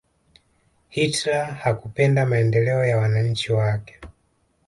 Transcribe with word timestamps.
hitler 0.89 1.45
hakupenda 1.45 2.25
maendeleo 2.25 2.85
ya 2.85 2.97
wananchi 2.97 3.53
wake 3.53 3.99